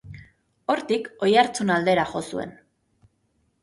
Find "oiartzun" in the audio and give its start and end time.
1.29-1.71